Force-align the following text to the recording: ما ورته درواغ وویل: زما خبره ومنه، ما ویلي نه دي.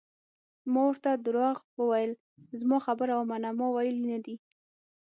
ما 0.71 0.81
ورته 0.89 1.09
درواغ 1.25 1.57
وویل: 1.79 2.11
زما 2.59 2.77
خبره 2.85 3.13
ومنه، 3.17 3.49
ما 3.59 3.67
ویلي 3.75 4.05
نه 4.11 4.19
دي. 4.25 4.35